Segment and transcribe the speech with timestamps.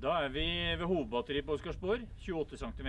[0.00, 0.42] Da er vi
[0.80, 2.06] ved hovedbatteri på Oscarsborg.
[2.24, 2.86] 28 cm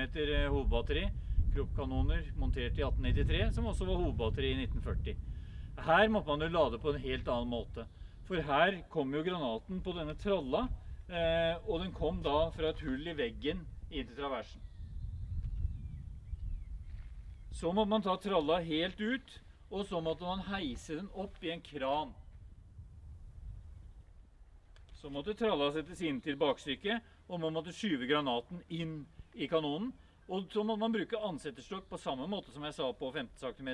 [0.47, 1.09] hovedbatteri.
[1.51, 5.17] Kroppkanoner montert i 1893, som også var hovedbatteri i 1940.
[5.83, 7.83] Her måtte man jo lade på en helt annen måte.
[8.23, 10.69] For her kom jo granaten på denne tralla,
[11.09, 14.63] eh, og den kom da fra et hull i veggen inn til traversen.
[17.51, 21.51] Så måtte man ta tralla helt ut, og så måtte man heise den opp i
[21.51, 22.15] en kran.
[25.01, 28.99] Så måtte tralla settes inn til bakstykket, og man måtte skyve granaten inn
[29.33, 29.89] i kanonen.
[30.29, 33.71] Og så måtte man bruke ansetterstokk på samme måte som jeg sa på 15 cm,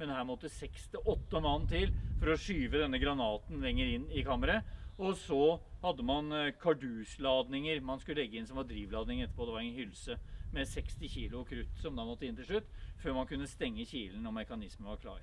[0.00, 4.64] men her måtte 6-8 mann til for å skyve denne granaten lenger inn i kammeret.
[4.96, 5.42] Og så
[5.82, 9.44] hadde man eh, kardusladninger man skulle legge inn som var drivladning etterpå.
[9.44, 10.18] Det var en hylse
[10.56, 12.72] med 60 kg krutt som da måtte inn til slutt,
[13.04, 15.22] før man kunne stenge kilen når mekanismen var klar.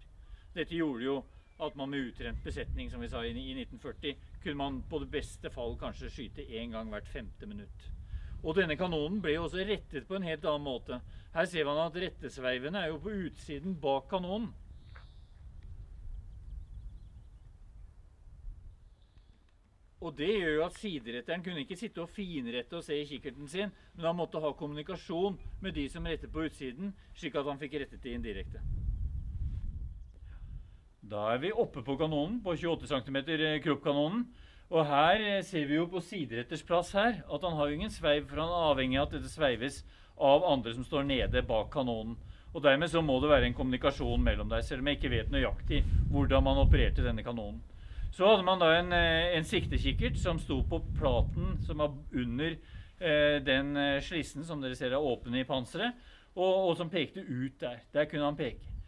[0.53, 1.19] Dette gjorde jo
[1.59, 5.51] at man med utrent besetning, som vi sa i 1940, kunne man på det beste
[5.51, 7.89] fall kanskje skyte én gang hvert femte minutt.
[8.43, 11.01] Og denne kanonen ble jo også rettet på en helt annen måte.
[11.33, 14.53] Her ser man at rettesveivene er jo på utsiden bak kanonen.
[19.99, 23.51] Og det gjør jo at sideretteren kunne ikke sitte og finrette og se i kikkerten
[23.51, 27.59] sin, men han måtte ha kommunikasjon med de som rettet på utsiden, slik at han
[27.59, 28.63] fikk rettet det indirekte.
[31.01, 33.19] Da er vi oppe på kanonen, på 28 cm
[33.63, 34.25] kroppkanonen.
[34.69, 38.27] Og her eh, ser vi jo på sideretters plass her at han har ingen sveiv,
[38.29, 39.81] for han er avhengig av at dette sveives
[40.19, 42.17] av andre som står nede bak kanonen.
[42.53, 45.33] Og dermed så må det være en kommunikasjon mellom der, selv om jeg ikke vet
[45.33, 47.61] nøyaktig hvordan man opererte denne kanonen.
[48.11, 52.55] Så hadde man da en, eh, en siktekikkert som sto på platen som var under
[52.99, 55.93] eh, den eh, slissen som dere ser er åpen i panseret,
[56.35, 57.83] og, og, som pekte ut der.
[57.93, 58.78] Der kunne han peke.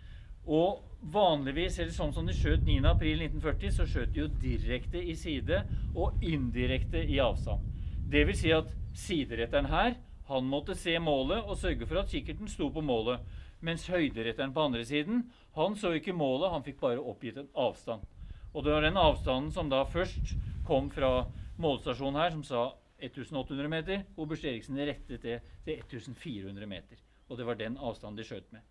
[0.46, 5.64] Og vanligvis, eller sånn som de skjøt 9.4.1940, så skjøt de jo direkte i side
[5.96, 7.66] og indirekte i avstand.
[8.12, 9.96] Det vil si at sideretteren her,
[10.32, 13.20] han måtte se målet og sørge for at kikkerten sto på målet.
[13.62, 15.26] Mens høyderetteren på andre siden,
[15.58, 18.06] han så ikke målet, han fikk bare oppgitt en avstand.
[18.54, 20.34] Og det var den avstanden som da først
[20.68, 21.28] kom fra
[21.62, 22.64] målstasjonen her, som sa
[23.02, 27.00] 1800 meter, og Busch Eriksen rettet det til 1400 meter.
[27.30, 28.66] Og det var den avstanden de skjøt med.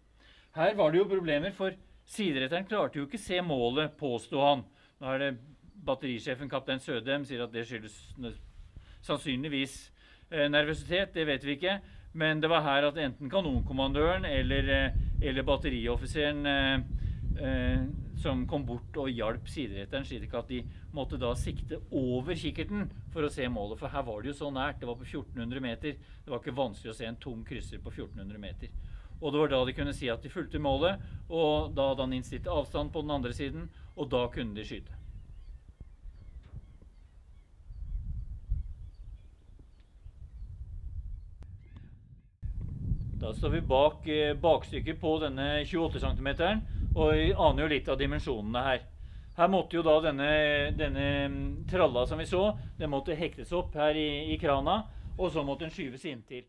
[0.57, 1.77] Her var det jo problemer, for
[2.11, 4.65] sideretteren klarte jo ikke se målet, påsto han.
[5.01, 5.31] Nå er det
[5.87, 7.97] batterisjefen, kaptein Sødem, sier at det skyldes
[9.07, 9.77] sannsynligvis
[10.31, 11.15] eh, nervøsitet.
[11.15, 11.79] Det vet vi ikke.
[12.13, 16.81] Men det var her at enten kanonkommandøren eller, eh, eller batterioffiseren eh,
[17.39, 17.85] eh,
[18.19, 23.25] som kom bort og hjalp sideretteren, slik at de måtte da sikte over kikkerten for
[23.25, 23.79] å se målet.
[23.79, 24.81] For her var det jo så nært.
[24.83, 25.95] Det var på 1400 meter.
[26.25, 28.75] Det var ikke vanskelig å se en tom krysser på 1400 meter.
[29.21, 32.17] Og det var da de kunne si at de fulgte målet, og da hadde han
[32.17, 34.97] innstilt avstand på den andre siden, og da kunne de skyte.
[43.21, 46.31] Da står vi bak eh, bakstykket på denne 28 cm,
[46.95, 48.87] og vi aner jo litt av dimensjonene her.
[49.37, 50.31] Her måtte jo da denne,
[50.77, 52.47] denne mm, tralla som vi så,
[52.81, 54.81] den måtte hektes opp her i, i krana,
[55.19, 56.49] og så måtte den skyves inntil.